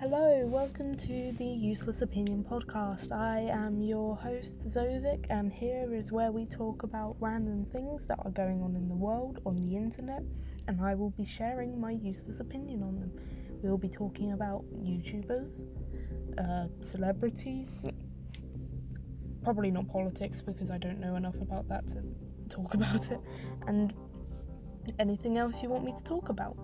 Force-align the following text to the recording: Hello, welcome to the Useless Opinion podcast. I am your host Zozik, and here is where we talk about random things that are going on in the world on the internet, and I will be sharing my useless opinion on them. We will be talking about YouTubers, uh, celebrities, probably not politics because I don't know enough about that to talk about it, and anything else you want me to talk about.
Hello, 0.00 0.46
welcome 0.46 0.96
to 0.96 1.32
the 1.36 1.44
Useless 1.44 2.00
Opinion 2.00 2.42
podcast. 2.42 3.12
I 3.12 3.40
am 3.52 3.82
your 3.82 4.16
host 4.16 4.66
Zozik, 4.66 5.26
and 5.28 5.52
here 5.52 5.94
is 5.94 6.10
where 6.10 6.32
we 6.32 6.46
talk 6.46 6.84
about 6.84 7.16
random 7.20 7.66
things 7.70 8.06
that 8.06 8.18
are 8.24 8.30
going 8.30 8.62
on 8.62 8.76
in 8.76 8.88
the 8.88 8.94
world 8.94 9.40
on 9.44 9.60
the 9.60 9.76
internet, 9.76 10.22
and 10.68 10.80
I 10.80 10.94
will 10.94 11.10
be 11.10 11.26
sharing 11.26 11.78
my 11.78 11.90
useless 11.90 12.40
opinion 12.40 12.82
on 12.82 12.98
them. 12.98 13.12
We 13.62 13.68
will 13.68 13.76
be 13.76 13.90
talking 13.90 14.32
about 14.32 14.64
YouTubers, 14.82 15.60
uh, 16.38 16.68
celebrities, 16.80 17.84
probably 19.44 19.70
not 19.70 19.86
politics 19.88 20.40
because 20.40 20.70
I 20.70 20.78
don't 20.78 20.98
know 20.98 21.16
enough 21.16 21.36
about 21.42 21.68
that 21.68 21.86
to 21.88 22.02
talk 22.48 22.72
about 22.72 23.10
it, 23.10 23.20
and 23.66 23.92
anything 24.98 25.36
else 25.36 25.62
you 25.62 25.68
want 25.68 25.84
me 25.84 25.92
to 25.92 26.02
talk 26.02 26.30
about. 26.30 26.56